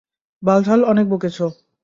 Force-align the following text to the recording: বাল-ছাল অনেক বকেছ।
বাল-ছাল 0.43 0.79
অনেক 0.83 1.05
বকেছ। 1.09 1.37